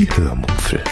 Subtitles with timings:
[0.00, 0.82] Die Hörmupfel.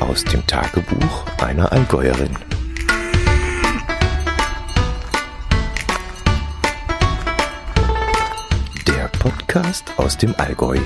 [0.00, 2.36] Aus dem Tagebuch einer Allgäuerin.
[8.88, 10.80] Der Podcast aus dem Allgäu.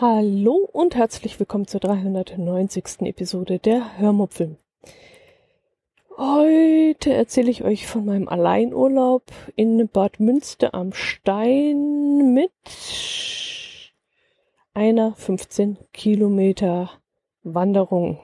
[0.00, 3.00] Hallo und herzlich willkommen zur 390.
[3.00, 4.58] Episode der Hörmupfel.
[6.18, 12.52] Heute erzähle ich euch von meinem Alleinurlaub in Bad Münster am Stein mit
[14.72, 16.90] einer 15 Kilometer
[17.42, 18.18] Wanderung.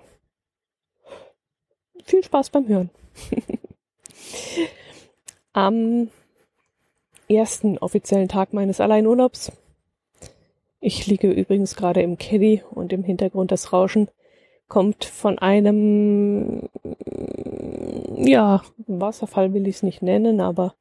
[2.03, 2.91] Viel Spaß beim Hören.
[5.53, 6.09] am
[7.29, 9.53] ersten offiziellen Tag meines Alleinurlaubs.
[10.81, 14.09] Ich liege übrigens gerade im Caddy und im Hintergrund das Rauschen
[14.73, 16.71] kommt von einem,
[18.27, 20.75] ja, Wasserfall will ich es nicht nennen, aber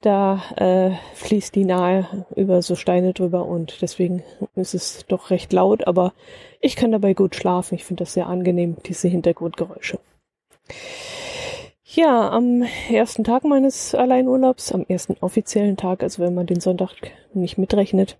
[0.00, 4.22] da äh, fließt die nahe über so Steine drüber und deswegen
[4.54, 6.12] ist es doch recht laut, aber
[6.60, 7.74] ich kann dabei gut schlafen.
[7.74, 9.98] Ich finde das sehr angenehm, diese Hintergrundgeräusche.
[11.84, 16.90] Ja, am ersten Tag meines Alleinurlaubs, am ersten offiziellen Tag, also wenn man den Sonntag
[17.32, 18.18] nicht mitrechnet,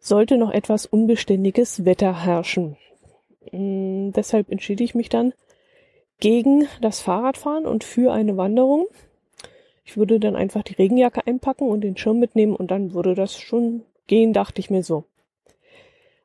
[0.00, 2.76] sollte noch etwas unbeständiges Wetter herrschen.
[3.52, 5.34] Mm, deshalb entschied ich mich dann
[6.22, 8.86] gegen das Fahrradfahren und für eine Wanderung.
[9.84, 13.36] Ich würde dann einfach die Regenjacke einpacken und den Schirm mitnehmen und dann würde das
[13.36, 15.02] schon gehen, dachte ich mir so.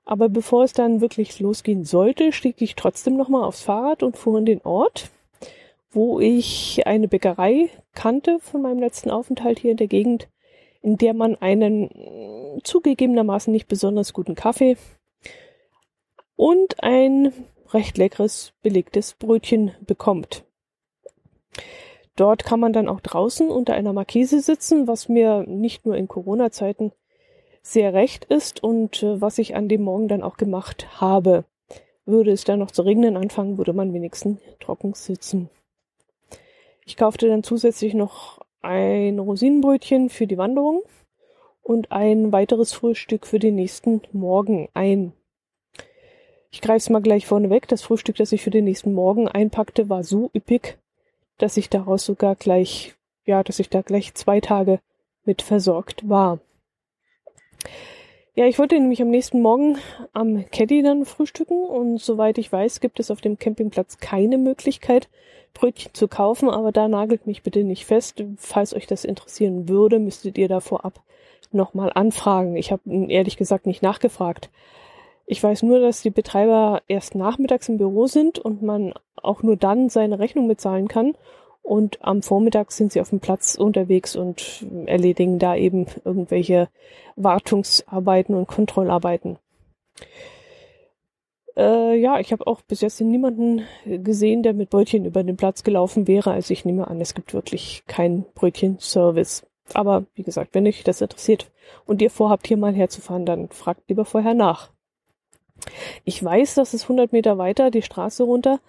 [0.05, 4.37] Aber bevor es dann wirklich losgehen sollte, stieg ich trotzdem nochmal aufs Fahrrad und fuhr
[4.37, 5.09] in den Ort,
[5.89, 10.27] wo ich eine Bäckerei kannte von meinem letzten Aufenthalt hier in der Gegend,
[10.83, 14.77] in der man einen zugegebenermaßen nicht besonders guten Kaffee
[16.35, 17.33] und ein
[17.73, 20.43] recht leckeres belegtes Brötchen bekommt.
[22.15, 26.07] Dort kann man dann auch draußen unter einer Markise sitzen, was mir nicht nur in
[26.07, 26.91] Corona-Zeiten
[27.61, 31.43] sehr recht ist und äh, was ich an dem Morgen dann auch gemacht habe.
[32.05, 35.49] Würde es dann noch zu regnen anfangen, würde man wenigstens trocken sitzen.
[36.85, 40.83] Ich kaufte dann zusätzlich noch ein Rosinenbrötchen für die Wanderung
[41.61, 45.11] und ein weiteres Frühstück für den nächsten Morgen ein.
[46.51, 47.67] Ich greife es mal gleich vorne weg.
[47.67, 50.77] Das Frühstück, das ich für den nächsten Morgen einpackte, war so üppig,
[51.37, 54.79] dass ich daraus sogar gleich, ja, dass ich da gleich zwei Tage
[55.25, 56.39] mit versorgt war.
[58.35, 59.79] Ja, ich wollte nämlich am nächsten Morgen
[60.13, 65.09] am Caddy dann frühstücken und soweit ich weiß, gibt es auf dem Campingplatz keine Möglichkeit,
[65.55, 68.23] Brötchen zu kaufen, aber da nagelt mich bitte nicht fest.
[68.37, 71.01] Falls euch das interessieren würde, müsstet ihr da vorab
[71.51, 72.55] nochmal anfragen.
[72.55, 74.51] Ich habe ehrlich gesagt nicht nachgefragt.
[75.29, 79.57] Ich weiß nur, dass die Betreiber erst nachmittags im Büro sind und man auch nur
[79.57, 81.15] dann seine Rechnung bezahlen kann.
[81.61, 86.69] Und am Vormittag sind sie auf dem Platz unterwegs und erledigen da eben irgendwelche
[87.17, 89.37] Wartungsarbeiten und Kontrollarbeiten.
[91.57, 95.63] Äh, ja, ich habe auch bis jetzt niemanden gesehen, der mit Brötchen über den Platz
[95.65, 96.31] gelaufen wäre.
[96.31, 99.45] Also ich nehme an, es gibt wirklich keinen Brötchenservice.
[99.73, 101.51] Aber wie gesagt, wenn euch das interessiert
[101.85, 104.71] und ihr vorhabt, hier mal herzufahren, dann fragt lieber vorher nach.
[106.03, 108.59] Ich weiß, dass es 100 Meter weiter die Straße runter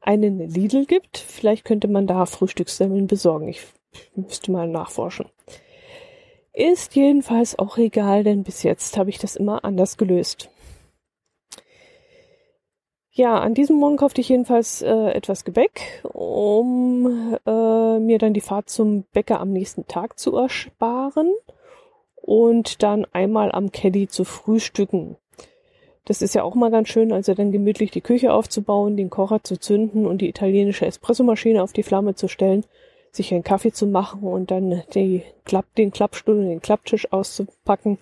[0.00, 1.18] einen Lidl gibt.
[1.18, 3.48] Vielleicht könnte man da Frühstückssemmeln besorgen.
[3.48, 3.62] Ich
[4.14, 5.26] müsste mal nachforschen.
[6.52, 10.50] Ist jedenfalls auch egal, denn bis jetzt habe ich das immer anders gelöst.
[13.18, 18.40] Ja, an diesem Morgen kaufte ich jedenfalls äh, etwas Gebäck, um äh, mir dann die
[18.40, 21.32] Fahrt zum Bäcker am nächsten Tag zu ersparen
[22.14, 25.16] und dann einmal am Caddy zu frühstücken.
[26.08, 29.44] Das ist ja auch mal ganz schön, also dann gemütlich die Küche aufzubauen, den Kocher
[29.44, 32.64] zu zünden und die italienische Espressomaschine auf die Flamme zu stellen,
[33.12, 37.98] sich einen Kaffee zu machen und dann die Klapp, den Klappstuhl und den Klapptisch auszupacken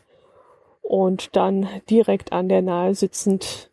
[0.83, 3.72] und dann direkt an der Nahe sitzend,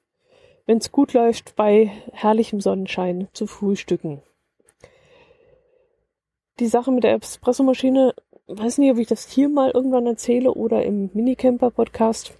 [0.65, 4.23] wenn es gut läuft, bei herrlichem Sonnenschein zu frühstücken.
[6.59, 8.15] Die Sache mit der Espressomaschine,
[8.47, 12.33] weiß nicht, ob ich das hier mal irgendwann erzähle oder im Minicamper-Podcast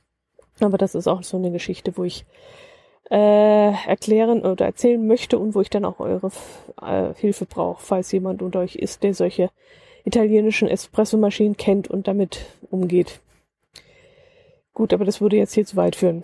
[0.59, 2.25] aber das ist auch so eine Geschichte, wo ich
[3.09, 6.31] äh, erklären oder erzählen möchte und wo ich dann auch eure
[6.81, 9.49] äh, Hilfe brauche, falls jemand unter euch ist, der solche
[10.05, 13.19] italienischen Espressomaschinen kennt und damit umgeht.
[14.73, 16.23] Gut, aber das würde jetzt hier zu weit führen.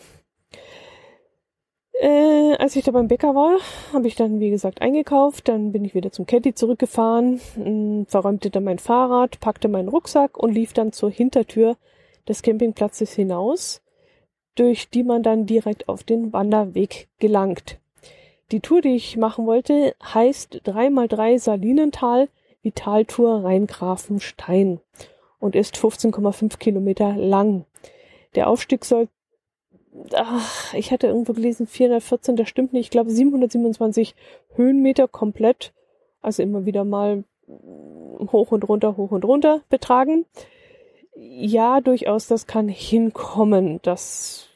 [1.94, 3.58] Äh, als ich da beim Bäcker war,
[3.94, 5.48] habe ich dann, wie gesagt, eingekauft.
[5.48, 9.90] Dann bin ich wieder zum Caddy zurückgefahren, mh, hm, verräumte dann mein Fahrrad, packte meinen
[9.90, 11.76] Rucksack und lief dann zur Hintertür
[12.28, 13.82] des Campingplatzes hinaus
[14.60, 17.80] durch die man dann direkt auf den Wanderweg gelangt.
[18.52, 22.28] Die Tour, die ich machen wollte, heißt 3x3 Salinental
[22.62, 24.80] Vitaltour Rheingrafenstein
[25.40, 27.66] und ist 15,5 Kilometer lang.
[28.36, 29.08] Der Aufstieg soll,
[30.14, 34.14] ach, ich hatte irgendwo gelesen 414, das stimmt nicht, ich glaube 727
[34.56, 35.72] Höhenmeter komplett,
[36.22, 40.26] also immer wieder mal hoch und runter, hoch und runter betragen.
[41.16, 43.80] Ja, durchaus, das kann hinkommen.
[43.84, 44.49] Das,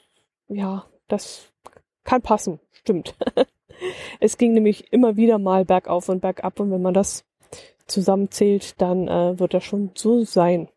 [0.55, 1.51] ja, das
[2.03, 2.59] kann passen.
[2.71, 3.15] Stimmt.
[4.19, 7.25] es ging nämlich immer wieder mal bergauf und bergab und wenn man das
[7.87, 10.69] zusammenzählt, dann äh, wird das schon so sein.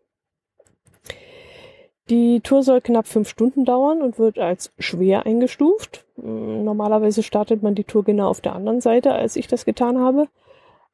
[2.08, 6.06] Die Tour soll knapp fünf Stunden dauern und wird als schwer eingestuft.
[6.17, 10.28] Normalerweise startet man die Tour genau auf der anderen Seite, als ich das getan habe.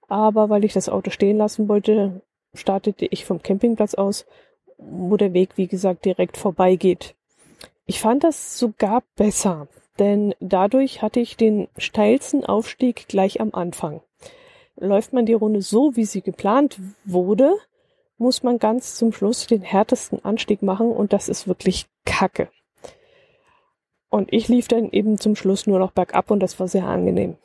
[0.09, 2.23] Aber weil ich das Auto stehen lassen wollte,
[2.55, 4.27] startete ich vom Campingplatz aus,
[4.79, 7.15] wo der Weg, wie gesagt, direkt vorbeigeht.
[7.93, 9.69] Ich fand das sogar besser,
[9.99, 14.01] denn dadurch hatte ich den steilsten Aufstieg gleich am Anfang.
[14.77, 17.53] Läuft man die Runde so, wie sie geplant wurde,
[18.17, 22.49] muss man ganz zum Schluss den härtesten Anstieg machen und das ist wirklich Kacke.
[24.09, 27.37] Und ich lief dann eben zum Schluss nur noch bergab und das war sehr angenehm.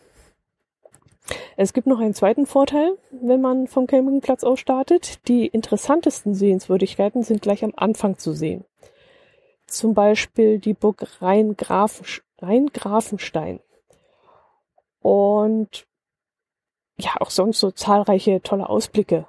[1.58, 5.28] Es gibt noch einen zweiten Vorteil, wenn man vom Campingplatz aus startet.
[5.28, 8.64] Die interessantesten Sehenswürdigkeiten sind gleich am Anfang zu sehen.
[9.68, 13.60] Zum Beispiel die Burg Rheingrafenstein.
[15.02, 15.86] Und
[16.98, 19.28] ja, auch sonst so zahlreiche tolle Ausblicke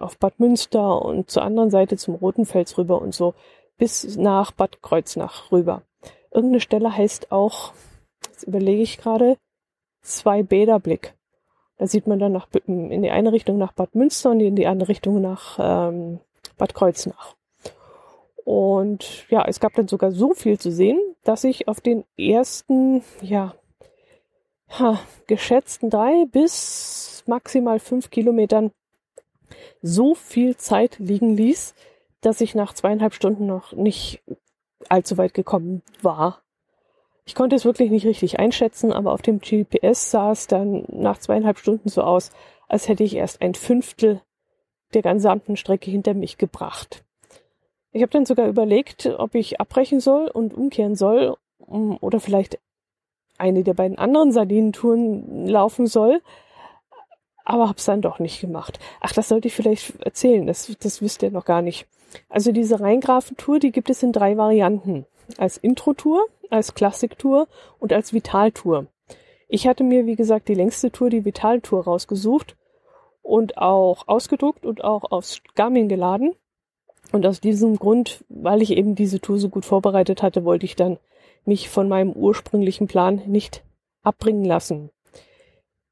[0.00, 3.34] auf Bad Münster und zur anderen Seite zum Rotenfels rüber und so
[3.76, 5.82] bis nach Bad Kreuznach rüber.
[6.30, 7.72] Irgendeine Stelle heißt auch,
[8.26, 9.36] jetzt überlege ich gerade,
[10.02, 11.14] zwei Bäderblick.
[11.78, 14.66] Da sieht man dann nach, in die eine Richtung nach Bad Münster und in die
[14.66, 16.20] andere Richtung nach ähm,
[16.56, 17.34] Bad Kreuznach.
[18.44, 23.02] Und ja, es gab dann sogar so viel zu sehen, dass ich auf den ersten,
[23.20, 23.54] ja,
[24.68, 28.72] ha, geschätzten drei bis maximal fünf Kilometern
[29.80, 31.74] so viel Zeit liegen ließ,
[32.20, 34.22] dass ich nach zweieinhalb Stunden noch nicht
[34.88, 36.42] allzu weit gekommen war.
[37.24, 41.18] Ich konnte es wirklich nicht richtig einschätzen, aber auf dem GPS sah es dann nach
[41.18, 42.30] zweieinhalb Stunden so aus,
[42.68, 44.20] als hätte ich erst ein Fünftel
[44.94, 47.04] der gesamten Strecke hinter mich gebracht.
[47.92, 51.36] Ich habe dann sogar überlegt, ob ich abbrechen soll und umkehren soll
[51.66, 52.58] oder vielleicht
[53.38, 56.22] eine der beiden anderen Sardinentouren laufen soll,
[57.44, 58.78] aber hab's dann doch nicht gemacht.
[59.00, 61.86] Ach, das sollte ich vielleicht erzählen, das, das wisst ihr noch gar nicht.
[62.28, 65.06] Also diese Rheingrafentour, die gibt es in drei Varianten.
[65.38, 67.48] Als Intro-Tour, als Klassik-Tour
[67.78, 68.86] und als Vital-Tour.
[69.48, 72.56] Ich hatte mir, wie gesagt, die längste Tour, die Vital-Tour rausgesucht
[73.22, 76.34] und auch ausgedruckt und auch aufs Garmin geladen.
[77.12, 80.76] Und aus diesem Grund, weil ich eben diese Tour so gut vorbereitet hatte, wollte ich
[80.76, 80.98] dann
[81.44, 83.62] mich von meinem ursprünglichen Plan nicht
[84.02, 84.90] abbringen lassen.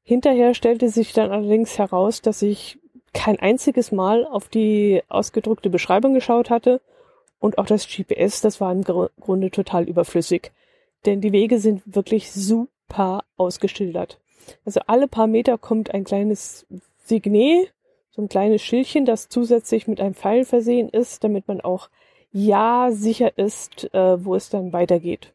[0.03, 2.79] Hinterher stellte sich dann allerdings heraus, dass ich
[3.13, 6.81] kein einziges Mal auf die ausgedruckte Beschreibung geschaut hatte
[7.39, 10.51] und auch das GPS, das war im Grunde total überflüssig.
[11.05, 14.19] Denn die Wege sind wirklich super ausgeschildert.
[14.65, 16.65] Also alle paar Meter kommt ein kleines
[17.03, 17.73] Signet,
[18.11, 21.89] so ein kleines Schildchen, das zusätzlich mit einem Pfeil versehen ist, damit man auch
[22.31, 25.33] ja sicher ist, äh, wo es dann weitergeht.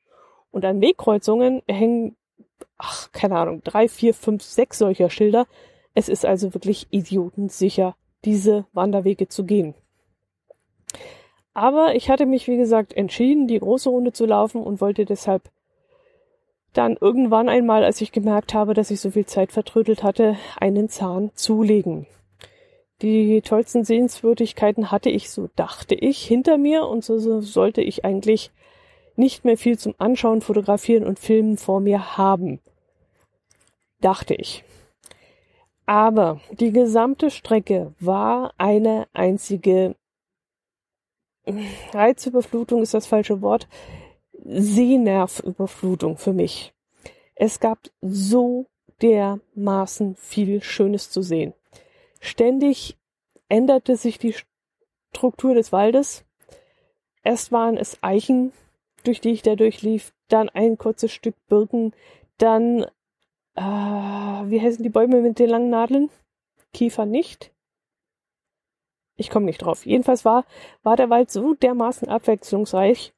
[0.51, 2.17] Und an Wegkreuzungen hängen
[2.79, 5.47] ach, keine Ahnung, drei, vier, fünf, sechs solcher Schilder.
[5.95, 9.75] Es ist also wirklich idiotensicher, diese Wanderwege zu gehen.
[11.55, 15.51] Aber ich hatte mich, wie gesagt, entschieden, die große Runde zu laufen und wollte deshalb
[16.75, 20.91] dann irgendwann einmal, als ich gemerkt habe, dass ich so viel Zeit vertrödelt hatte, einen
[20.91, 22.07] Zahn zulegen.
[23.03, 28.05] Die tollsten Sehenswürdigkeiten hatte ich, so dachte ich, hinter mir und so, so sollte ich
[28.05, 28.51] eigentlich
[29.17, 32.61] nicht mehr viel zum Anschauen, Fotografieren und Filmen vor mir haben.
[34.01, 34.65] Dachte ich.
[35.85, 39.95] Aber die gesamte Strecke war eine einzige
[41.93, 43.69] Reizüberflutung ist das falsche Wort.
[44.45, 46.75] Sehnervüberflutung für mich.
[47.35, 48.67] Es gab so
[49.03, 51.55] dermaßen viel Schönes zu sehen.
[52.21, 52.97] Ständig
[53.49, 54.35] änderte sich die
[55.15, 56.25] Struktur des Waldes.
[57.23, 58.53] Erst waren es Eichen,
[59.05, 61.93] durch die ich da durchlief, dann ein kurzes Stück Birken,
[62.39, 62.85] dann,
[63.55, 66.11] äh, wie heißen die Bäume mit den langen Nadeln?
[66.73, 67.53] Kiefer nicht.
[69.17, 69.87] Ich komme nicht drauf.
[69.87, 70.45] Jedenfalls war,
[70.83, 73.15] war der Wald so dermaßen abwechslungsreich,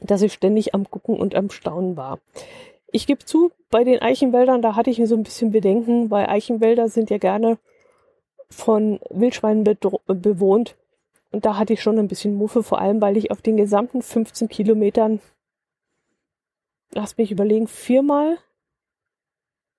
[0.00, 2.20] dass ich ständig am Gucken und am Staunen war.
[2.92, 6.88] Ich gebe zu, bei den Eichenwäldern, da hatte ich so ein bisschen Bedenken, weil Eichenwälder
[6.88, 7.58] sind ja gerne
[8.54, 10.76] von Wildschweinen bewohnt.
[11.30, 14.02] Und da hatte ich schon ein bisschen Muffe, vor allem weil ich auf den gesamten
[14.02, 15.20] 15 Kilometern,
[16.92, 18.38] lass mich überlegen, viermal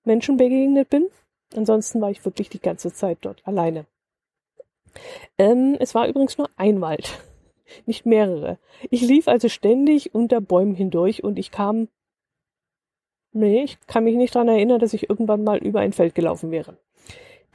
[0.04, 1.08] Menschen begegnet bin.
[1.54, 3.86] Ansonsten war ich wirklich die ganze Zeit dort alleine.
[5.38, 7.18] Ähm, es war übrigens nur ein Wald,
[7.86, 8.58] nicht mehrere.
[8.90, 11.88] Ich lief also ständig unter Bäumen hindurch und ich kam.
[13.32, 16.50] Nee, ich kann mich nicht daran erinnern, dass ich irgendwann mal über ein Feld gelaufen
[16.50, 16.78] wäre.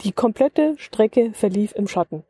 [0.03, 2.23] Die komplette Strecke verlief im Schatten,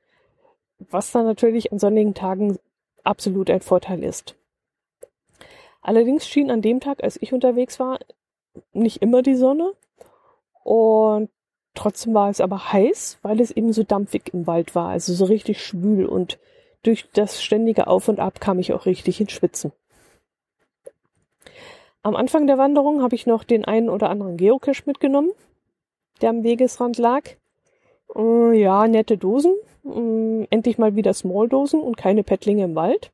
[0.80, 2.60] was dann natürlich an sonnigen Tagen
[3.04, 4.36] absolut ein Vorteil ist.
[5.82, 8.00] Allerdings schien an dem Tag, als ich unterwegs war,
[8.74, 9.74] nicht immer die Sonne
[10.64, 11.30] und
[11.74, 15.26] trotzdem war es aber heiß, weil es eben so dampfig im Wald war, also so
[15.26, 16.40] richtig schwül und
[16.84, 19.72] durch das ständige Auf und Ab kam ich auch richtig ins Schwitzen.
[22.04, 25.32] Am Anfang der Wanderung habe ich noch den einen oder anderen Geocache mitgenommen,
[26.22, 27.24] der am Wegesrand lag.
[28.16, 29.56] Äh, ja, nette Dosen.
[29.86, 33.12] Äh, endlich mal wieder Small-Dosen und keine Pettlinge im Wald.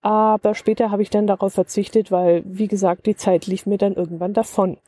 [0.00, 3.94] Aber später habe ich dann darauf verzichtet, weil, wie gesagt, die Zeit lief mir dann
[3.94, 4.78] irgendwann davon.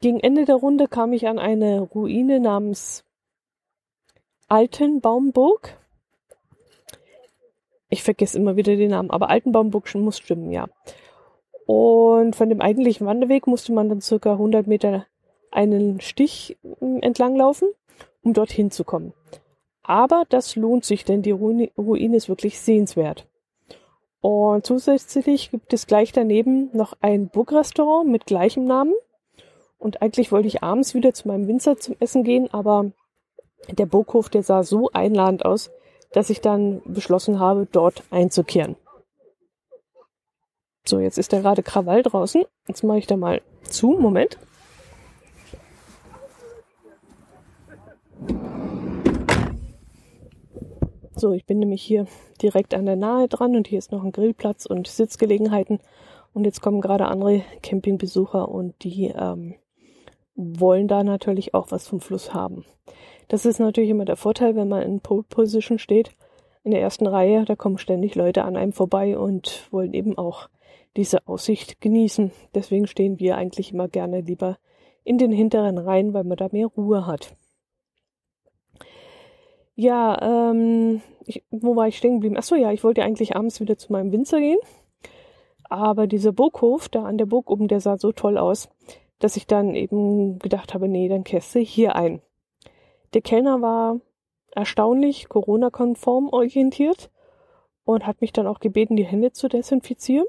[0.00, 3.04] Gegen Ende der Runde kam ich an eine Ruine namens
[4.48, 5.78] Altenbaumburg.
[7.88, 10.68] Ich vergesse immer wieder den Namen, aber Altenbaumburg muss stimmen, ja.
[11.66, 15.06] Und von dem eigentlichen Wanderweg musste man dann circa 100 Meter
[15.54, 17.68] einen Stich hm, entlang laufen,
[18.22, 19.12] um dorthin zu kommen.
[19.82, 23.26] Aber das lohnt sich, denn die Ruine, Ruine ist wirklich sehenswert.
[24.20, 28.94] Und zusätzlich gibt es gleich daneben noch ein Burgrestaurant mit gleichem Namen.
[29.78, 32.90] Und eigentlich wollte ich abends wieder zu meinem Winzer zum Essen gehen, aber
[33.70, 35.70] der Burghof, der sah so einladend aus,
[36.12, 38.76] dass ich dann beschlossen habe, dort einzukehren.
[40.86, 42.44] So, jetzt ist da gerade Krawall draußen.
[42.68, 43.98] Jetzt mache ich da mal zu.
[43.98, 44.38] Moment.
[51.16, 52.06] So, ich bin nämlich hier
[52.42, 55.78] direkt an der Nahe dran und hier ist noch ein Grillplatz und Sitzgelegenheiten.
[56.32, 59.54] Und jetzt kommen gerade andere Campingbesucher und die ähm,
[60.34, 62.64] wollen da natürlich auch was vom Fluss haben.
[63.28, 66.10] Das ist natürlich immer der Vorteil, wenn man in Pole Position steht,
[66.64, 70.48] in der ersten Reihe, da kommen ständig Leute an einem vorbei und wollen eben auch
[70.96, 72.32] diese Aussicht genießen.
[72.54, 74.58] Deswegen stehen wir eigentlich immer gerne lieber
[75.04, 77.36] in den hinteren Reihen, weil man da mehr Ruhe hat.
[79.76, 82.36] Ja, ähm, ich, wo war ich stehen geblieben?
[82.36, 84.58] Achso, ja, ich wollte eigentlich abends wieder zu meinem Winzer gehen.
[85.64, 88.68] Aber dieser Burghof da an der Burg oben, der sah so toll aus,
[89.18, 92.20] dass ich dann eben gedacht habe, nee, dann kehrst du hier ein.
[93.14, 94.00] Der Kellner war
[94.54, 97.10] erstaunlich Corona-konform orientiert
[97.84, 100.26] und hat mich dann auch gebeten, die Hände zu desinfizieren.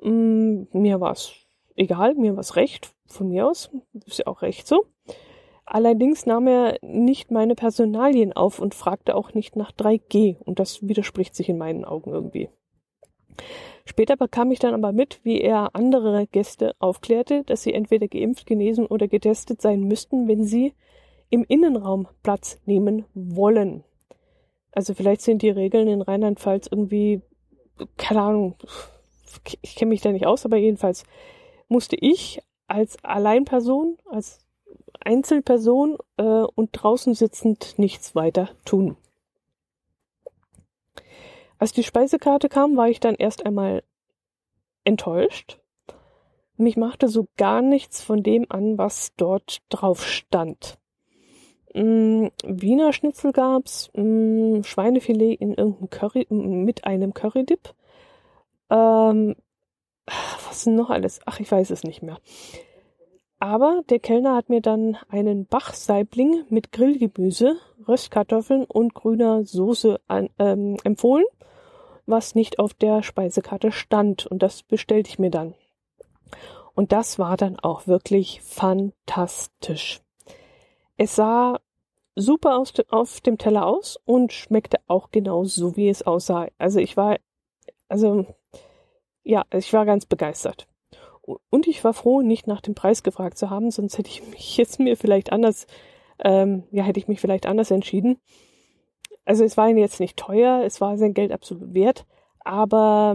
[0.00, 1.32] Mm, mir war es
[1.76, 3.70] egal, mir war es recht, von mir aus,
[4.06, 4.86] ist ja auch recht so.
[5.64, 10.86] Allerdings nahm er nicht meine Personalien auf und fragte auch nicht nach 3G und das
[10.86, 12.48] widerspricht sich in meinen Augen irgendwie.
[13.84, 18.46] Später bekam ich dann aber mit, wie er andere Gäste aufklärte, dass sie entweder geimpft,
[18.46, 20.74] genesen oder getestet sein müssten, wenn sie
[21.30, 23.84] im Innenraum Platz nehmen wollen.
[24.72, 27.22] Also vielleicht sind die Regeln in Rheinland-Pfalz irgendwie,
[27.96, 28.56] keine Ahnung,
[29.62, 31.04] ich kenne mich da nicht aus, aber jedenfalls
[31.68, 34.41] musste ich als Alleinperson, als
[35.06, 38.96] Einzelperson äh, und draußen sitzend nichts weiter tun.
[41.58, 43.84] Als die Speisekarte kam, war ich dann erst einmal
[44.84, 45.60] enttäuscht.
[46.56, 50.78] Mich machte so gar nichts von dem an, was dort drauf stand.
[51.74, 57.74] Mm, Wiener Schnitzel gab's, mm, Schweinefilet in irgendeinem Curry mit einem Currydip.
[58.70, 59.36] Ähm,
[60.46, 61.20] was noch alles?
[61.26, 62.18] Ach, ich weiß es nicht mehr.
[63.42, 67.56] Aber der Kellner hat mir dann einen Bachsaibling mit Grillgemüse,
[67.88, 71.24] Röstkartoffeln und grüner Soße an, ähm, empfohlen,
[72.06, 74.28] was nicht auf der Speisekarte stand.
[74.28, 75.54] Und das bestellte ich mir dann.
[76.74, 80.02] Und das war dann auch wirklich fantastisch.
[80.96, 81.58] Es sah
[82.14, 86.46] super aus, auf dem Teller aus und schmeckte auch genau so, wie es aussah.
[86.58, 87.18] Also ich war,
[87.88, 88.24] also
[89.24, 90.68] ja, ich war ganz begeistert.
[91.22, 94.56] Und ich war froh, nicht nach dem Preis gefragt zu haben, sonst hätte ich mich
[94.56, 95.66] jetzt mir vielleicht anders,
[96.22, 98.18] ähm, ja, hätte ich mich vielleicht anders entschieden.
[99.24, 102.06] Also es war jetzt nicht teuer, es war sein Geld absolut wert,
[102.40, 103.14] aber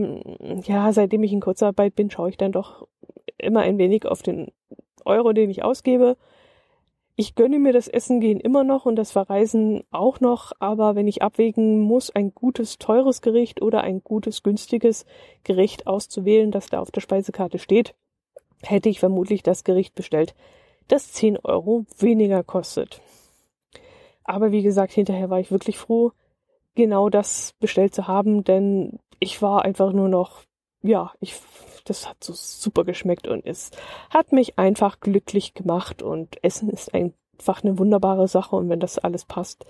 [0.64, 2.88] ja, seitdem ich in Kurzarbeit bin, schaue ich dann doch
[3.38, 4.52] immer ein wenig auf den
[5.04, 6.16] Euro, den ich ausgebe.
[7.20, 11.08] Ich gönne mir das Essen gehen immer noch und das Verreisen auch noch, aber wenn
[11.08, 15.04] ich abwägen muss, ein gutes, teures Gericht oder ein gutes, günstiges
[15.44, 17.96] Gericht auszuwählen, das da auf der Speisekarte steht,
[18.62, 20.36] hätte ich vermutlich das Gericht bestellt,
[20.90, 23.02] das 10 Euro weniger kostet.
[24.24, 26.12] Aber wie gesagt, hinterher war ich wirklich froh,
[26.76, 30.44] genau das bestellt zu haben, denn ich war einfach nur noch,
[30.88, 31.36] ja, ich,
[31.86, 33.72] das hat so super geschmeckt und es
[34.10, 38.98] hat mich einfach glücklich gemacht und Essen ist einfach eine wunderbare Sache und wenn das
[38.98, 39.66] alles passt,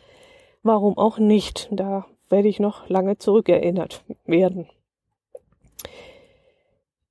[0.64, 1.68] warum auch nicht?
[1.72, 4.68] Da werde ich noch lange zurückerinnert werden.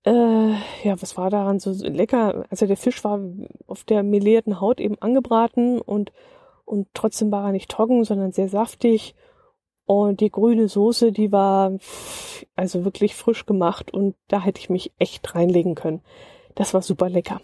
[0.05, 0.53] Äh,
[0.85, 2.45] ja, was war daran so lecker?
[2.49, 3.21] Also der Fisch war
[3.67, 6.13] auf der melierten Haut eben angebraten und,
[6.65, 9.17] und trotzdem war er nicht trocken, sondern sehr saftig.
[9.87, 11.79] Und die grüne Soße, die war
[12.57, 16.03] also wirklich frisch gemacht und da hätte ich mich echt reinlegen können.
[16.57, 17.41] Das war super lecker.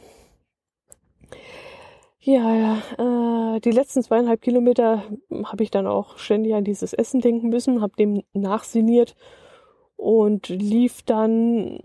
[2.25, 5.02] Ja, äh, die letzten zweieinhalb Kilometer
[5.44, 9.16] habe ich dann auch ständig an dieses Essen denken müssen, habe dem nachsiniert
[9.96, 11.80] und lief dann,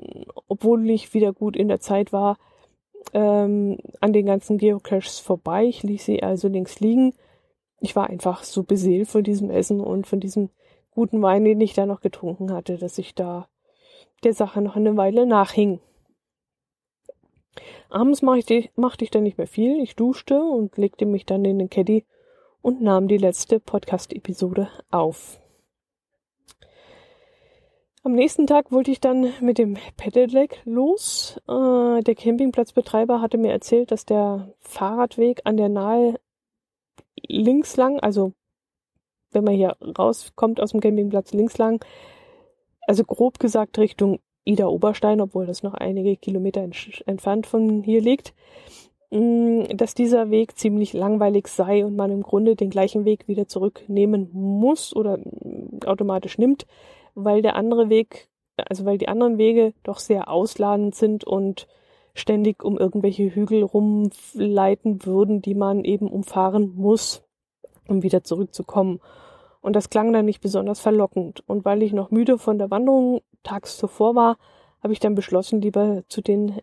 [0.47, 2.37] obwohl ich wieder gut in der Zeit war,
[3.13, 5.65] ähm, an den ganzen Geocaches vorbei.
[5.65, 7.13] Ich ließ sie also links liegen.
[7.79, 10.49] Ich war einfach so beseelt von diesem Essen und von diesem
[10.91, 13.47] guten Wein, den ich da noch getrunken hatte, dass ich da
[14.23, 15.79] der Sache noch eine Weile nachhing.
[17.89, 19.81] Abends machte ich, machte ich dann nicht mehr viel.
[19.81, 22.05] Ich duschte und legte mich dann in den Caddy
[22.61, 25.39] und nahm die letzte Podcast-Episode auf.
[28.03, 31.41] Am nächsten Tag wollte ich dann mit dem Pedelec los.
[31.47, 36.19] Äh, der Campingplatzbetreiber hatte mir erzählt, dass der Fahrradweg an der Nahe
[37.27, 38.33] links lang, also
[39.31, 41.83] wenn man hier rauskommt aus dem Campingplatz links lang,
[42.87, 46.61] also grob gesagt Richtung Ida Oberstein, obwohl das noch einige Kilometer
[47.05, 48.33] entfernt von hier liegt,
[49.11, 53.47] mm, dass dieser Weg ziemlich langweilig sei und man im Grunde den gleichen Weg wieder
[53.47, 55.19] zurücknehmen muss oder
[55.85, 56.65] automatisch nimmt,
[57.13, 61.67] weil der andere Weg, also weil die anderen Wege doch sehr ausladend sind und
[62.17, 67.23] ständig um irgendwelche Hügel rumleiten würden, die man eben umfahren muss,
[67.87, 68.99] um wieder zurückzukommen.
[69.61, 71.43] Und das klang dann nicht besonders verlockend.
[71.47, 74.37] Und weil ich noch müde von der Wanderung tags zuvor war,
[74.81, 76.59] habe ich dann beschlossen, lieber zu den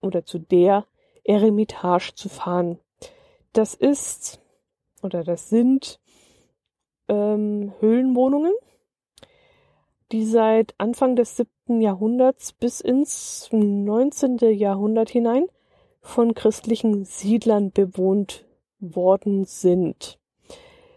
[0.00, 0.86] oder zu der
[1.24, 2.78] Eremitage zu fahren.
[3.52, 4.40] Das ist
[5.02, 6.00] oder das sind
[7.08, 8.52] ähm, Höhlenwohnungen
[10.14, 11.36] die seit Anfang des
[11.68, 15.46] Jahrhunderts bis ins neunzehnte Jahrhundert hinein
[16.00, 18.44] von christlichen Siedlern bewohnt
[18.78, 20.18] worden sind.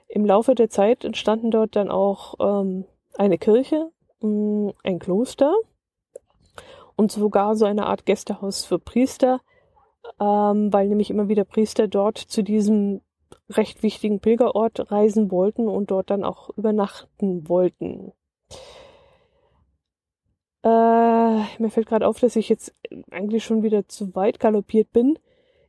[0.08, 2.86] Im Laufe der Zeit entstanden dort dann auch ähm,
[3.18, 3.90] eine Kirche,
[4.22, 5.54] mm, ein Kloster
[6.96, 9.42] und sogar so eine Art Gästehaus für Priester,
[10.20, 13.02] ähm, weil nämlich immer wieder Priester dort zu diesem
[13.50, 18.12] recht wichtigen Pilgerort reisen wollten und dort dann auch übernachten wollten.
[20.68, 22.76] Äh, mir fällt gerade auf, dass ich jetzt
[23.10, 25.18] eigentlich schon wieder zu weit galoppiert bin.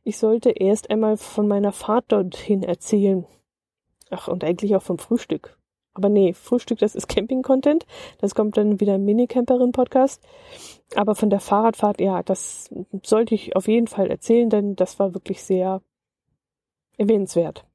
[0.03, 3.25] Ich sollte erst einmal von meiner Fahrt dorthin erzählen.
[4.09, 5.57] Ach, und eigentlich auch vom Frühstück.
[5.93, 7.85] Aber nee, Frühstück, das ist Camping-Content.
[8.19, 10.21] Das kommt dann wieder im Minicamperin-Podcast.
[10.95, 12.69] Aber von der Fahrradfahrt, ja, das
[13.03, 15.81] sollte ich auf jeden Fall erzählen, denn das war wirklich sehr
[16.97, 17.65] erwähnenswert.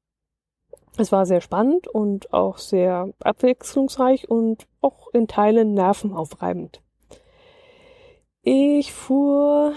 [0.98, 6.83] Es war sehr spannend und auch sehr abwechslungsreich und auch in Teilen nervenaufreibend.
[8.46, 9.72] Ich fuhr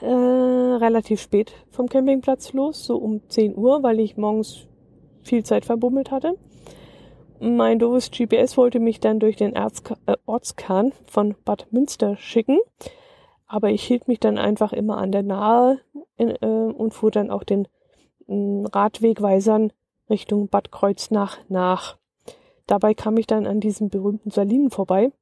[0.00, 4.66] äh, relativ spät vom Campingplatz los, so um 10 Uhr, weil ich morgens
[5.22, 6.38] viel Zeit verbummelt hatte.
[7.38, 12.58] Mein doofes GPS wollte mich dann durch den Erzka äh, Ortskern von Bad Münster schicken,
[13.46, 15.78] aber ich hielt mich dann einfach immer an der Nahe
[16.16, 17.68] in, äh, und fuhr dann auch den
[18.26, 19.70] äh, Radwegweisern
[20.08, 21.98] Richtung Bad Kreuznach nach.
[22.66, 25.12] Dabei kam ich dann an diesen berühmten Salinen vorbei,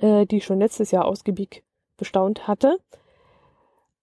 [0.00, 1.62] äh, die schon letztes Jahr ausgiebig
[1.96, 2.78] bestaunt hatte.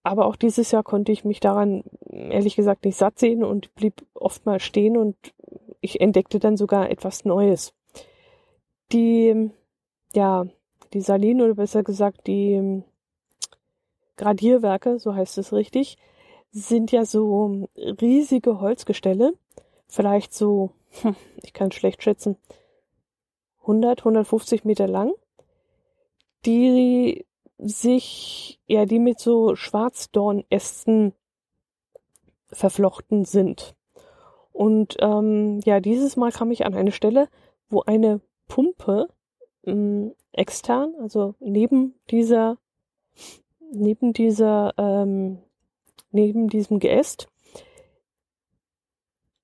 [0.04, 4.06] Aber auch dieses Jahr konnte ich mich daran ehrlich gesagt nicht satt sehen und blieb
[4.14, 5.16] oft mal stehen und
[5.80, 7.74] ich entdeckte dann sogar etwas Neues.
[8.92, 9.52] Die,
[10.14, 10.46] ja,
[10.94, 12.84] die Salinen oder besser gesagt die
[14.18, 15.98] Gradierwerke, so heißt es richtig,
[16.52, 19.34] sind ja so riesige Holzgestelle,
[19.88, 22.38] vielleicht so, hm, ich kann schlecht schätzen,
[23.62, 25.14] 100, 150 Meter lang,
[26.46, 27.26] die
[27.62, 31.14] sich, ja, die mit so Schwarzdornästen
[32.52, 33.76] verflochten sind.
[34.52, 37.30] Und ähm, ja, dieses Mal kam ich an eine Stelle,
[37.70, 39.08] wo eine Pumpe
[39.66, 42.58] ähm, extern, also neben dieser,
[43.72, 45.40] neben dieser, ähm,
[46.12, 47.30] neben diesem Geäst,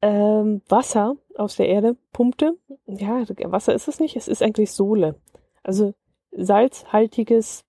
[0.01, 2.58] ähm, Wasser aus der Erde pumpte.
[2.86, 5.15] Ja, Wasser ist es nicht, es ist eigentlich Sohle.
[5.63, 5.93] Also
[6.32, 7.63] salzhaltiges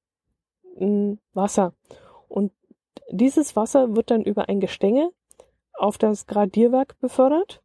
[1.34, 1.72] Wasser.
[2.28, 2.52] Und
[3.10, 5.10] dieses Wasser wird dann über ein Gestänge
[5.74, 7.62] auf das Gradierwerk befördert.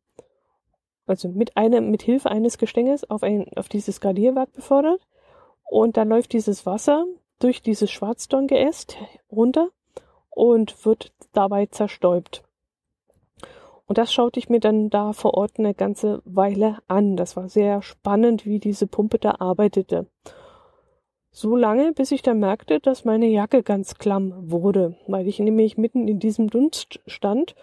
[1.06, 5.02] Also mit einem, mit Hilfe eines Gestänges auf ein, auf dieses Gradierwerk befördert.
[5.70, 7.06] Und dann läuft dieses Wasser
[7.40, 8.98] durch dieses Schwarzdorngeäst
[9.32, 9.70] runter
[10.30, 12.44] und wird dabei zerstäubt.
[13.86, 17.18] Und das schaute ich mir dann da vor Ort eine ganze Weile an.
[17.18, 20.08] Das war sehr spannend, wie diese Pumpe da arbeitete.
[21.36, 25.80] So lange, bis ich dann merkte, dass meine Jacke ganz klamm wurde, weil ich nämlich
[25.80, 27.56] mitten in diesem Dunst stand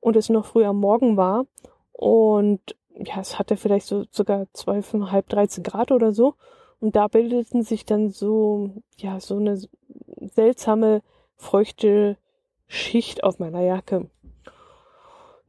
[0.00, 1.44] und es noch früh am Morgen war
[1.92, 2.58] und
[2.96, 6.36] ja, es hatte vielleicht so sogar zwölfeinhalb, dreizehn Grad oder so
[6.80, 9.60] und da bildeten sich dann so, ja, so eine
[10.20, 11.02] seltsame,
[11.36, 12.16] feuchte
[12.66, 14.08] Schicht auf meiner Jacke.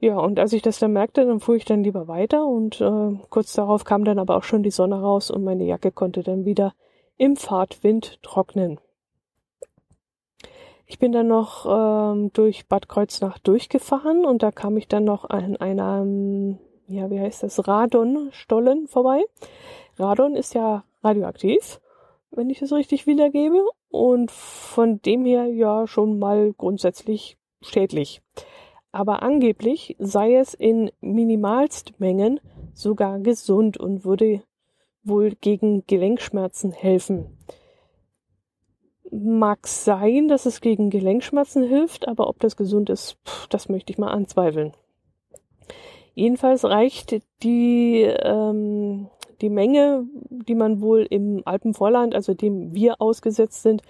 [0.02, 3.18] Ja, und als ich das dann merkte, dann fuhr ich dann lieber weiter und äh,
[3.30, 6.44] kurz darauf kam dann aber auch schon die Sonne raus und meine Jacke konnte dann
[6.44, 6.74] wieder
[7.19, 8.79] im Fahrtwind trocknen.
[10.88, 15.29] Ich bin dann noch ähm, durch Bad Kreuznach durchgefahren und da kam ich dann noch
[15.29, 19.23] an einem, ja, wie heißt das, Radonstollen vorbei.
[19.99, 21.79] Radon ist ja radioaktiv,
[22.32, 28.21] wenn ich es richtig wiedergebe, und von dem her ja schon mal grundsätzlich schädlich
[28.91, 32.39] aber angeblich sei es in Minimalstmengen
[32.73, 34.41] sogar gesund und würde
[35.04, 37.38] wohl gegen Gelenkschmerzen helfen.
[39.12, 43.18] Mag sein, dass es gegen Gelenkschmerzen hilft, aber ob das gesund ist,
[43.50, 44.74] das möchte ich mal anzweifeln.
[46.14, 49.08] Jedenfalls reicht die, ähm,
[49.42, 53.82] die Menge, die man wohl im Alpenvorland, also dem wir ausgesetzt sind,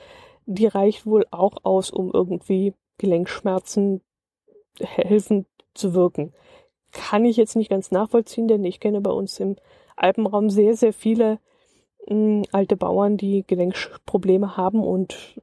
[0.45, 4.02] die reicht wohl auch aus, um irgendwie Gelenkschmerzen
[4.80, 6.34] helfen zu wirken.
[6.91, 9.56] Kann ich jetzt nicht ganz nachvollziehen, denn ich kenne bei uns im
[9.99, 11.39] Alpenraum sehr, sehr viele
[12.07, 15.35] mh, hm, alte Bauern, die Gelenkprobleme haben und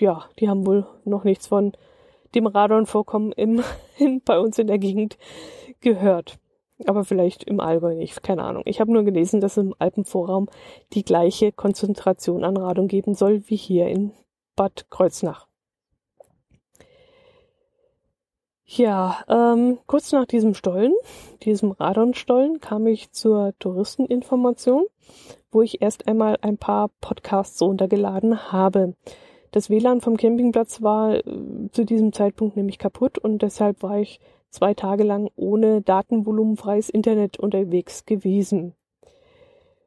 [0.00, 1.72] ja, die haben wohl noch nichts von
[2.34, 3.62] dem Radonvorkommen im,
[3.98, 5.18] in, bei uns in der Gegend
[5.80, 6.38] gehört.
[6.86, 8.62] Aber vielleicht im Allgäu nicht, keine Ahnung.
[8.66, 10.48] Ich habe nur gelesen, dass es im Alpenvorraum
[10.92, 14.12] die gleiche Konzentration an Radon geben soll wie hier in
[14.56, 15.45] Bad Kreuznach.
[18.68, 20.92] Ja, ähm, kurz nach diesem Stollen,
[21.42, 24.86] diesem Radonstollen, kam ich zur Touristeninformation,
[25.52, 28.94] wo ich erst einmal ein paar Podcasts runtergeladen habe.
[29.52, 31.22] Das WLAN vom Campingplatz war äh,
[31.70, 34.18] zu diesem Zeitpunkt nämlich kaputt und deshalb war ich
[34.50, 38.74] zwei Tage lang ohne datenvolumenfreies Internet unterwegs gewesen.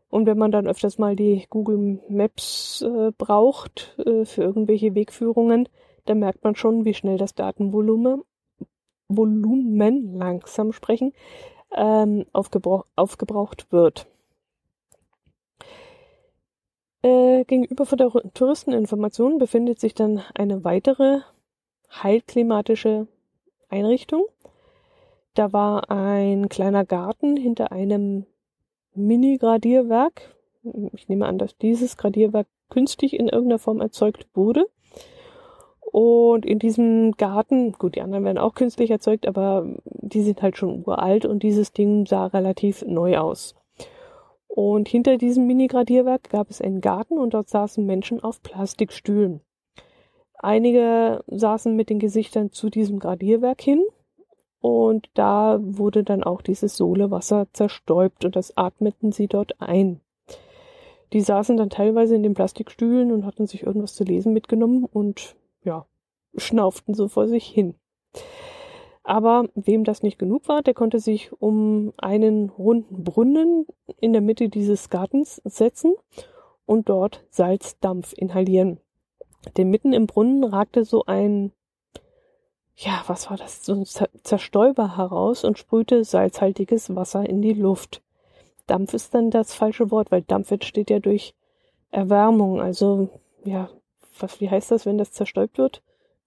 [0.08, 5.68] Und wenn man dann öfters mal die Google Maps äh, braucht äh, für irgendwelche Wegführungen,
[6.06, 8.24] dann merkt man schon, wie schnell das Datenvolumen
[9.10, 11.14] Volumen langsam sprechen,
[11.76, 14.08] ähm, aufgebraucht wird.
[17.02, 21.20] Äh, gegenüber von der Touristeninformation befindet sich dann eine weitere
[21.92, 23.08] heilklimatische
[23.70, 24.26] Einrichtung.
[25.34, 28.26] Da war ein kleiner Garten hinter einem
[28.96, 30.36] Mini-Gradierwerk.
[30.94, 34.68] Ich nehme an, dass dieses Gradierwerk künstlich in irgendeiner Form erzeugt wurde.
[35.92, 40.56] Und in diesem Garten, gut, die anderen werden auch künstlich erzeugt, aber die sind halt
[40.56, 43.56] schon uralt und dieses Ding sah relativ neu aus.
[44.48, 49.42] Und hinter diesem Mini-Gradierwerk gab es einen Garten und dort saßen Menschen auf Plastikstühlen.
[50.38, 53.84] Einige saßen mit den Gesichtern zu diesem Gradierwerk hin
[54.62, 60.02] und da wurde dann auch dieses Sohlewasser zerstäubt und das atmeten sie dort ein.
[61.14, 65.36] Die saßen dann teilweise in den Plastikstühlen und hatten sich irgendwas zu lesen mitgenommen und
[65.64, 65.86] ja,
[66.36, 67.76] schnauften so vor sich hin.
[69.04, 73.66] Aber wem das nicht genug war, der konnte sich um einen runden Brunnen
[74.00, 75.96] in der Mitte dieses Gartens setzen
[76.66, 78.80] und dort Salzdampf inhalieren.
[79.58, 81.52] Denn mitten im Brunnen ragte so ein,
[82.76, 88.04] ja, was war das, so ein Zerstäuber heraus und sprühte salzhaltiges Wasser in die Luft.
[88.68, 91.34] Dampf ist dann das falsche Wort, weil Dampf entsteht ja durch
[91.90, 93.10] Erwärmung, also
[93.44, 93.70] ja,
[94.22, 95.82] was, wie heißt das, wenn das zerstäubt wird?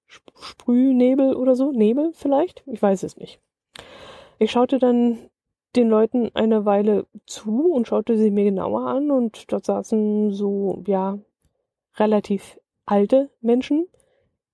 [0.06, 1.72] Sprühnebel oder so?
[1.72, 2.62] Nebel vielleicht?
[2.66, 3.40] Ich weiß es nicht.
[4.38, 5.18] Ich schaute dann
[5.76, 10.82] den Leuten eine Weile zu und schaute sie mir genauer an und dort saßen so,
[10.86, 11.18] ja,
[11.96, 13.88] relativ alte Menschen.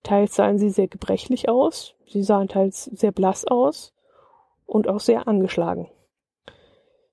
[0.02, 3.92] Teils sahen sie sehr gebrechlich aus, sie sahen teils sehr blass aus
[4.64, 5.88] und auch sehr angeschlagen.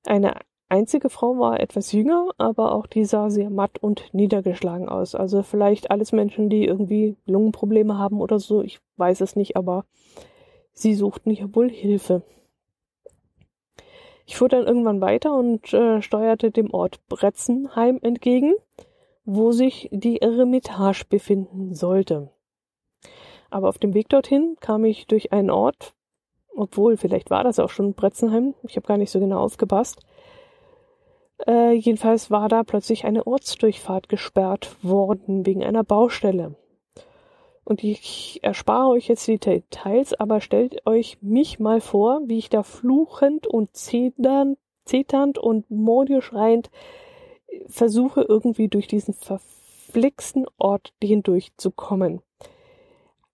[0.05, 0.35] Eine
[0.75, 5.15] einzige Frau war etwas jünger, aber auch die sah sehr matt und niedergeschlagen aus.
[5.15, 8.61] Also vielleicht alles Menschen, die irgendwie Lungenprobleme haben oder so.
[8.61, 9.85] Ich weiß es nicht, aber
[10.73, 12.23] sie suchten hier wohl Hilfe.
[14.25, 18.53] Ich fuhr dann irgendwann weiter und äh, steuerte dem Ort Bretzenheim entgegen,
[19.23, 22.31] wo sich die Eremitage befinden sollte.
[23.49, 25.93] Aber auf dem Weg dorthin kam ich durch einen Ort,
[26.55, 30.01] obwohl vielleicht war das auch schon Bretzenheim, ich habe gar nicht so genau aufgepasst,
[31.45, 36.55] Äh, jedenfalls war da plötzlich eine Ortsdurchfahrt gesperrt worden wegen einer Baustelle.
[37.65, 42.49] Und ich erspare euch jetzt die Details, aber stellt euch mich mal vor, wie ich
[42.49, 44.57] da fluchend und zeternd,
[45.39, 46.69] und mordioschreiend
[47.67, 52.21] versuche, irgendwie durch diesen verflixten Ort hindurchzukommen.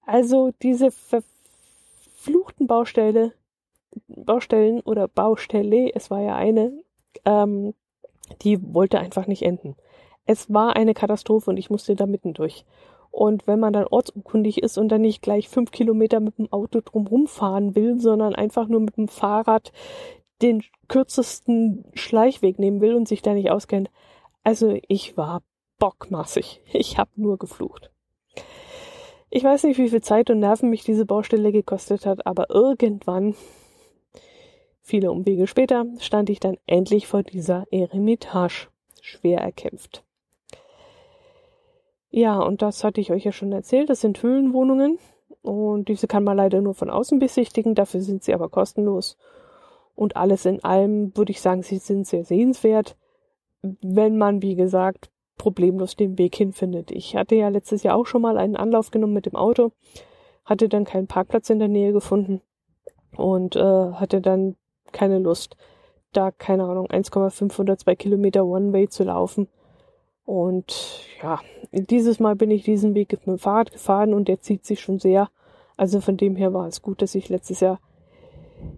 [0.05, 3.33] Also diese verfluchten Baustelle,
[4.07, 6.71] Baustellen oder Baustelle, es war ja eine,
[7.25, 7.73] ähm,
[8.41, 9.75] die wollte einfach nicht enden.
[10.25, 12.65] Es war eine Katastrophe und ich musste da mitten durch.
[13.11, 16.79] Und wenn man dann ortsunkundig ist und dann nicht gleich fünf Kilometer mit dem Auto
[16.79, 19.73] drumherum fahren will, sondern einfach nur mit dem Fahrrad
[20.41, 23.89] den kürzesten Schleichweg nehmen will und sich da nicht auskennt.
[24.43, 25.41] Also ich war
[25.77, 26.61] bockmassig.
[26.73, 27.91] Ich habe nur geflucht.
[29.29, 33.33] Ich weiß nicht, wie viel Zeit und Nerven mich diese Baustelle gekostet hat, aber irgendwann,
[34.81, 38.67] viele Umwege später, stand ich dann endlich vor dieser Eremitage.
[39.01, 40.03] Schwer erkämpft.
[42.11, 43.89] Ja, und das hatte ich euch ja schon erzählt.
[43.89, 44.99] Das sind Höhlenwohnungen.
[45.41, 47.73] Und diese kann man leider nur von außen besichtigen.
[47.73, 49.17] Dafür sind sie aber kostenlos.
[49.95, 52.95] Und alles in allem würde ich sagen, sie sind sehr sehenswert,
[53.61, 56.91] wenn man, wie gesagt, problemlos den Weg hinfindet.
[56.91, 59.71] Ich hatte ja letztes Jahr auch schon mal einen Anlauf genommen mit dem Auto,
[60.45, 62.41] hatte dann keinen Parkplatz in der Nähe gefunden
[63.15, 64.55] und äh, hatte dann
[64.91, 65.57] keine Lust,
[66.13, 69.47] da, keine Ahnung, 1,5 oder 2 Kilometer One-Way zu laufen
[70.25, 74.65] und ja, dieses Mal bin ich diesen Weg mit dem Fahrrad gefahren und der zieht
[74.65, 75.29] sich schon sehr.
[75.77, 77.79] Also von dem her war es gut, dass ich letztes Jahr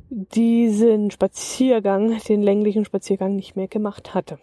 [0.10, 4.40] diesen Spaziergang, den länglichen Spaziergang nicht mehr gemacht hatte.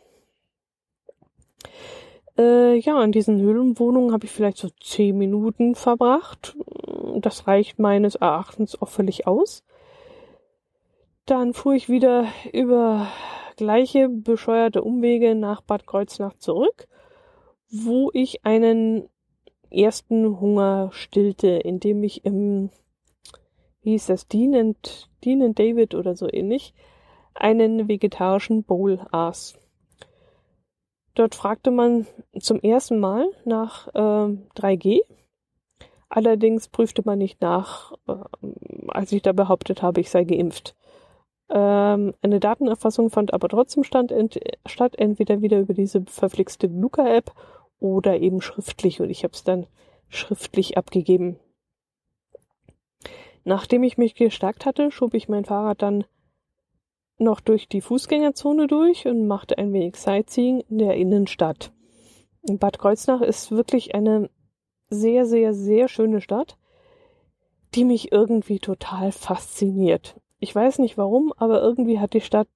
[2.39, 6.57] Äh, ja, in diesen Höhlenwohnungen habe ich vielleicht so zehn Minuten verbracht.
[7.17, 9.65] Das reicht meines Erachtens auch völlig aus.
[11.31, 13.07] Dann fuhr ich wieder über
[13.57, 16.89] gleiche bescheuerte Umwege nach Bad Kreuznach zurück
[17.71, 19.09] wo ich einen
[19.71, 22.71] ersten Hunger stillte, indem ich im,
[23.83, 26.75] wie hieß das, Dean and, Dean and David oder so ähnlich,
[27.35, 29.57] einen vegetarischen Bowl aß.
[31.15, 32.07] Dort fragte man
[32.39, 35.01] zum ersten Mal nach äh, 3G.
[36.09, 38.17] Allerdings prüfte man nicht nach, äh,
[38.89, 40.75] als ich da behauptet habe, ich sei geimpft.
[41.51, 47.33] Ähm, eine Datenerfassung fand aber trotzdem stand ent statt, entweder wieder über diese verflixte Luca-App
[47.81, 49.67] oder eben schriftlich und ich habe es dann
[50.09, 51.39] schriftlich abgegeben.
[53.45, 56.05] Nachdem ich mich gestärkt hatte, schob ich mein Fahrrad dann
[57.19, 61.73] noch durch die Fußgängerzone durch und machte ein wenig Sightseeing in der Innenstadt.
[62.43, 64.31] Bad Kreuznach ist wirklich eine
[64.89, 66.57] sehr, sehr, sehr schöne Stadt,
[67.75, 70.17] die mich irgendwie total fasziniert.
[70.41, 72.49] Ich weiß nicht warum, aber irgendwie hat die Stadt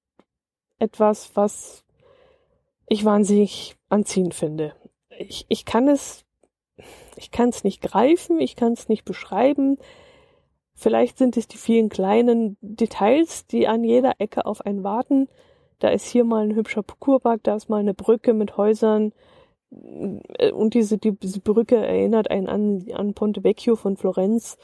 [0.79, 1.85] etwas, was
[2.87, 4.73] ich wahnsinnig anziehend finde
[5.19, 6.25] ich, ich kann es,
[7.15, 9.77] ich kann es nicht greifen, ich kann es nicht beschreiben.
[10.73, 15.29] Vielleicht sind es die vielen kleinen Details, die an jeder Ecke auf einen warten.
[15.79, 19.13] Da ist hier mal ein hübscher Kurpark, da ist mal eine Brücke mit Häusern.
[19.69, 24.57] Und diese, die, diese Brücke erinnert einen an, an Ponte Vecchio von Florenz.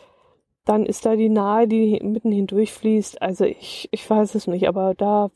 [0.71, 3.21] Dann ist da die Nahe, die mitten hindurchfließt.
[3.21, 5.29] Also ich, ich weiß es nicht, aber da,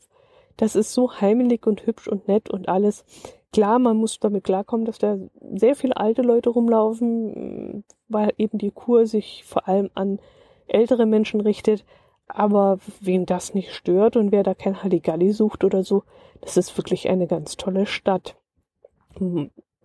[0.56, 3.04] das ist so heimelig und hübsch und nett und alles
[3.52, 5.18] klar, man muss damit klarkommen, dass da
[5.52, 10.20] sehr viele alte Leute rumlaufen, weil eben die Kur sich vor allem an
[10.68, 11.84] ältere Menschen richtet.
[12.28, 16.04] Aber wen das nicht stört und wer da kein Halligalli sucht oder so,
[16.40, 18.36] das ist wirklich eine ganz tolle Stadt.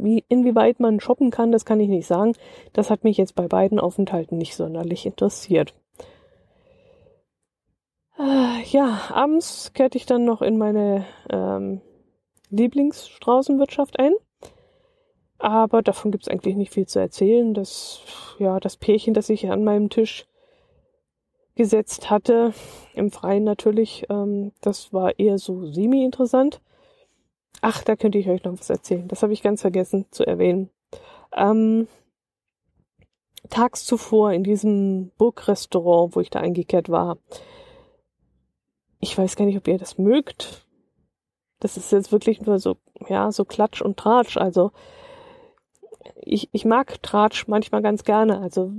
[0.03, 2.33] Wie, inwieweit man shoppen kann, das kann ich nicht sagen.
[2.73, 5.75] Das hat mich jetzt bei beiden Aufenthalten nicht sonderlich interessiert.
[8.17, 11.81] Äh, ja, abends kehrte ich dann noch in meine ähm,
[12.49, 14.13] Lieblingsstraußenwirtschaft ein.
[15.37, 17.53] Aber davon gibt es eigentlich nicht viel zu erzählen.
[17.53, 18.01] Das,
[18.37, 20.25] ja, das Pärchen, das ich an meinem Tisch
[21.55, 22.53] gesetzt hatte,
[22.93, 26.61] im Freien natürlich, ähm, das war eher so semi-interessant.
[27.59, 29.07] Ach, da könnte ich euch noch was erzählen.
[29.07, 30.69] Das habe ich ganz vergessen zu erwähnen.
[31.35, 31.87] Ähm,
[33.49, 37.17] tags zuvor in diesem Burgrestaurant, wo ich da eingekehrt war.
[38.99, 40.65] Ich weiß gar nicht, ob ihr das mögt.
[41.59, 44.37] Das ist jetzt wirklich nur so, ja, so Klatsch und Tratsch.
[44.37, 44.71] Also
[46.15, 48.39] ich, ich mag Tratsch manchmal ganz gerne.
[48.39, 48.71] Also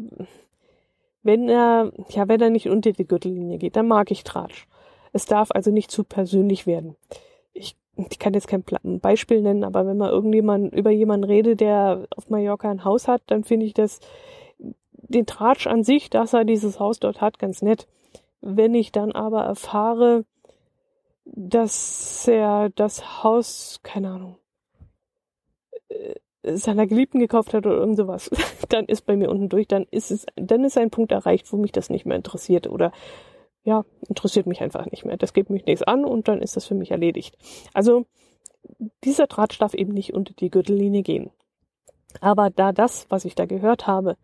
[1.23, 4.67] wenn er, ja, wenn er nicht unter die Gürtellinie geht, dann mag ich Tratsch.
[5.13, 6.97] Es darf also nicht zu persönlich werden.
[7.53, 8.65] Ich, ich kann jetzt kein
[9.01, 13.23] Beispiel nennen, aber wenn man irgendjemand über jemanden redet, der auf Mallorca ein Haus hat,
[13.27, 14.01] dann finde ich das
[15.13, 17.87] den Tratsch an sich, dass er dieses Haus dort hat, ganz nett.
[18.41, 20.25] Wenn ich dann aber erfahre,
[21.25, 24.39] dass er das Haus, keine Ahnung,
[25.89, 28.31] äh, seiner Geliebten gekauft hat oder irgend sowas,
[28.69, 31.57] dann ist bei mir unten durch, dann ist es, dann ist ein Punkt erreicht, wo
[31.57, 32.91] mich das nicht mehr interessiert oder
[33.65, 35.17] ja, interessiert mich einfach nicht mehr.
[35.17, 37.37] Das gibt mich nichts an und dann ist das für mich erledigt.
[37.73, 38.07] Also
[39.05, 41.31] dieser Tratsch darf eben nicht unter die Gürtellinie gehen.
[42.21, 44.17] Aber da das, was ich da gehört habe,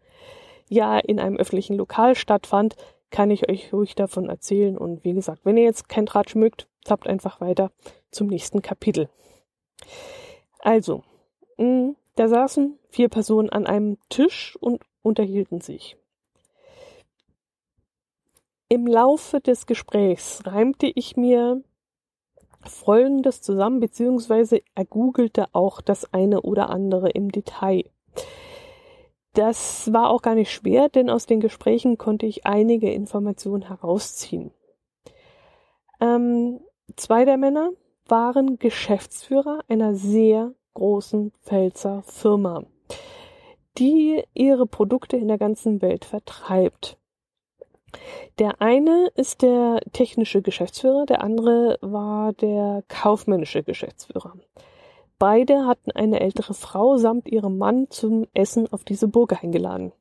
[0.69, 2.77] ja in einem öffentlichen Lokal stattfand,
[3.11, 4.77] kann ich euch ruhig davon erzählen.
[4.77, 7.71] Und wie gesagt, wenn ihr jetzt kein Tratsch mögt, zappt einfach weiter
[8.11, 9.09] zum nächsten Kapitel.
[10.59, 11.03] Also,
[11.57, 15.97] mh, da saßen vier Personen an einem Tisch und unterhielten sich.
[18.71, 21.63] Im Laufe des Gesprächs reimte ich mir
[22.61, 27.85] Folgendes zusammen, beziehungsweise ergoogelte auch das eine oder andere im Detail.
[29.33, 34.51] Das war auch gar nicht schwer, denn aus den Gesprächen konnte ich einige Informationen herausziehen.
[36.01, 36.61] Ähm,
[36.97, 37.71] zwei der Männer
[38.07, 42.65] waren Geschäftsführer einer sehr großen Pfälzer Firma,
[43.79, 46.99] die ihre Produkte in der ganzen Welt vertreibt.
[48.39, 54.35] Der eine ist der technische Geschäftsführer, der andere war der kaufmännische Geschäftsführer.
[55.19, 59.93] Beide hatten eine ältere Frau samt ihrem Mann zum Essen auf diese Burg eingeladen.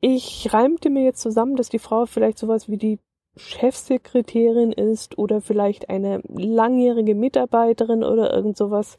[0.00, 2.98] Ich reimte mir jetzt zusammen, dass die Frau vielleicht sowas wie die
[3.36, 8.98] Chefsekretärin ist oder vielleicht eine langjährige Mitarbeiterin oder irgend sowas.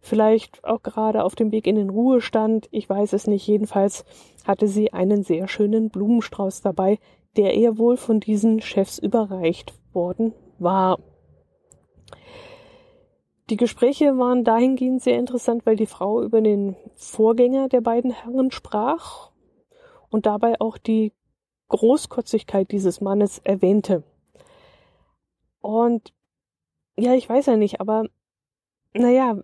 [0.00, 2.68] Vielleicht auch gerade auf dem Weg in den Ruhestand.
[2.70, 3.46] Ich weiß es nicht.
[3.46, 4.04] Jedenfalls
[4.46, 6.98] hatte sie einen sehr schönen Blumenstrauß dabei,
[7.36, 10.98] der ihr wohl von diesen Chefs überreicht worden war.
[13.50, 18.52] Die Gespräche waren dahingehend sehr interessant, weil die Frau über den Vorgänger der beiden Herren
[18.52, 19.30] sprach
[20.08, 21.12] und dabei auch die
[21.68, 24.04] Großkotzigkeit dieses Mannes erwähnte.
[25.60, 26.12] Und
[26.96, 28.04] ja, ich weiß ja nicht, aber
[28.94, 29.42] naja,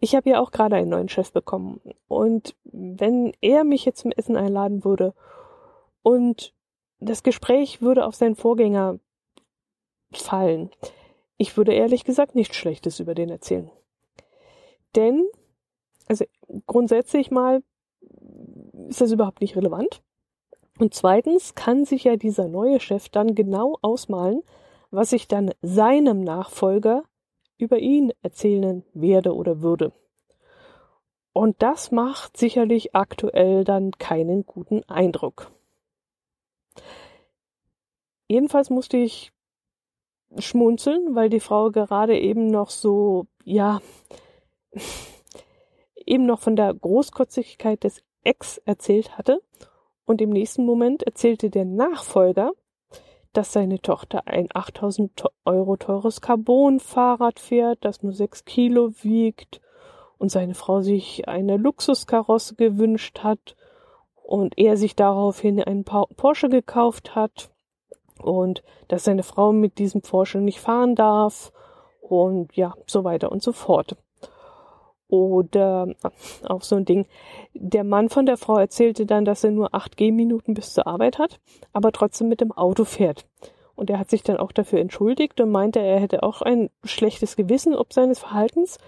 [0.00, 1.80] ich habe ja auch gerade einen neuen Chef bekommen.
[2.08, 5.14] Und wenn er mich jetzt zum Essen einladen würde
[6.02, 6.52] und
[6.98, 8.98] das Gespräch würde auf seinen Vorgänger
[10.12, 10.70] fallen,
[11.36, 13.70] ich würde ehrlich gesagt nichts Schlechtes über den erzählen.
[14.94, 15.26] Denn,
[16.08, 16.24] also
[16.66, 17.62] grundsätzlich mal
[18.88, 20.02] ist das überhaupt nicht relevant.
[20.78, 24.42] Und zweitens kann sich ja dieser neue Chef dann genau ausmalen,
[24.90, 27.04] was ich dann seinem Nachfolger
[27.62, 29.92] über ihn erzählen werde oder würde.
[31.32, 35.50] Und das macht sicherlich aktuell dann keinen guten Eindruck.
[38.28, 39.32] Jedenfalls musste ich
[40.38, 43.80] schmunzeln, weil die Frau gerade eben noch so, ja,
[46.06, 49.40] eben noch von der Großkotzigkeit des Ex erzählt hatte.
[50.04, 52.52] Und im nächsten Moment erzählte der Nachfolger,
[53.32, 59.60] dass seine Tochter ein 8000 Euro teures Carbon-Fahrrad fährt, das nur 6 Kilo wiegt
[60.18, 63.56] und seine Frau sich eine Luxuskarosse gewünscht hat
[64.22, 67.50] und er sich daraufhin einen Porsche gekauft hat
[68.22, 71.52] und dass seine Frau mit diesem Porsche nicht fahren darf
[72.00, 73.96] und ja, so weiter und so fort.
[75.12, 75.88] Oder
[76.48, 77.04] auch so ein Ding.
[77.52, 81.18] Der Mann von der Frau erzählte dann, dass er nur acht Gehminuten bis zur Arbeit
[81.18, 81.38] hat,
[81.74, 83.26] aber trotzdem mit dem Auto fährt.
[83.74, 87.36] Und er hat sich dann auch dafür entschuldigt und meinte, er hätte auch ein schlechtes
[87.36, 88.78] Gewissen ob seines Verhaltens,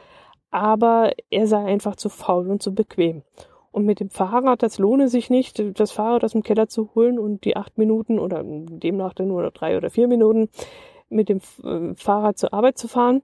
[0.51, 3.23] aber er sei einfach zu faul und zu bequem.
[3.71, 7.19] Und mit dem Fahrrad, das lohne sich nicht, das Fahrrad aus dem Keller zu holen
[7.19, 10.49] und die acht Minuten oder demnach dann nur drei oder vier Minuten
[11.11, 13.21] mit dem äh, Fahrrad zur Arbeit zu fahren.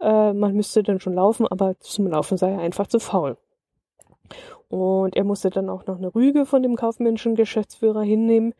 [0.00, 3.36] Äh, man müsste dann schon laufen, aber zum Laufen sei er einfach zu faul.
[4.68, 8.54] Und er musste dann auch noch eine Rüge von dem kaufmännischen Geschäftsführer hinnehmen,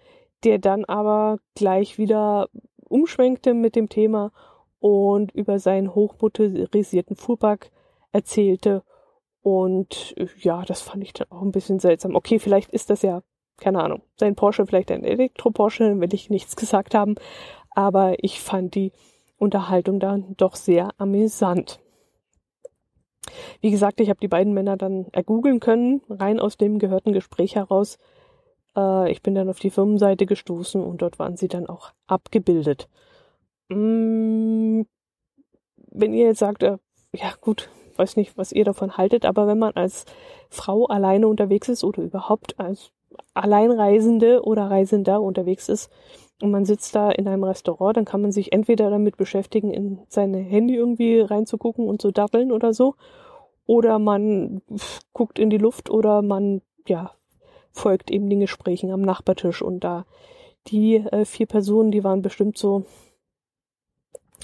[0.45, 2.49] der dann aber gleich wieder
[2.89, 4.33] umschwenkte mit dem Thema
[4.81, 7.71] und über seinen hochmotorisierten Fuhrpark
[8.13, 8.83] erzählte.
[9.43, 12.15] Und ja, das fand ich dann auch ein bisschen seltsam.
[12.15, 13.23] Okay, vielleicht ist das ja,
[13.59, 17.17] keine Ahnung, sein Porsche, vielleicht ein Elektro-Porsche, dann will ich nichts gesagt haben.
[17.71, 18.93] Aber ich fand die
[19.39, 21.81] Unterhaltung dann doch sehr amüsant.
[23.61, 27.57] Wie gesagt, ich habe die beiden Männer dann ergoogeln können, rein aus dem gehörten Gespräch
[27.57, 27.99] heraus.
[28.77, 32.89] Äh, ich bin dann auf die Firmenseite gestoßen und dort waren sie dann auch abgebildet.
[33.69, 34.83] Mm,
[35.91, 36.79] wenn ihr jetzt sagt, äh,
[37.13, 40.05] ja gut, weiß nicht, was ihr davon haltet, aber wenn man als
[40.49, 42.93] Frau alleine unterwegs ist oder überhaupt als
[43.35, 45.91] Alleinreisende oder Reisender unterwegs ist,
[46.41, 49.99] und man sitzt da in einem Restaurant, dann kann man sich entweder damit beschäftigen, in
[50.09, 52.95] seine Handy irgendwie reinzugucken und zu dabbeln oder so,
[53.67, 54.63] oder man
[55.13, 57.13] guckt in die Luft oder man, ja,
[57.73, 60.07] folgt eben den Gesprächen am Nachbartisch und da
[60.69, 62.85] die äh, vier Personen, die waren bestimmt so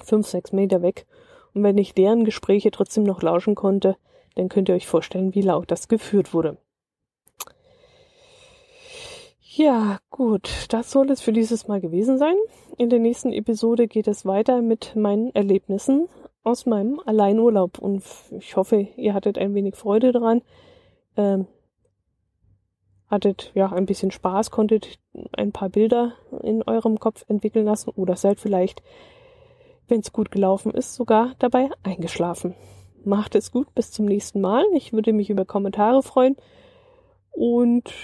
[0.03, 1.07] fünf, sechs Meter weg.
[1.55, 3.97] Und wenn ich deren Gespräche trotzdem noch lauschen konnte,
[4.34, 6.57] dann könnt ihr euch vorstellen, wie laut das geführt wurde.
[9.57, 12.34] Ja, gut, das soll es für dieses Mal gewesen sein.
[12.76, 16.09] In der nächsten Episode geht es weiter mit meinen Erlebnissen
[16.42, 18.02] aus meinem Alleinurlaub und
[18.32, 20.42] ich hoffe, ihr hattet ein wenig Freude daran.
[21.16, 21.46] Ähm,
[23.07, 24.98] hattet ja ein bisschen Spaß, konntet
[25.36, 28.82] ein paar Bilder in eurem Kopf entwickeln lassen oder seid vielleicht,
[29.86, 32.57] wenn es gut gelaufen ist, sogar dabei eingeschlafen.
[33.05, 34.64] Macht es gut, bis zum nächsten Mal.
[34.74, 36.34] Ich würde mich über Kommentare freuen
[37.30, 37.94] und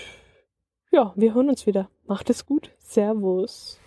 [0.91, 1.89] ja, wir hören uns wieder.
[2.07, 2.73] Macht es gut.
[2.79, 3.79] Servus.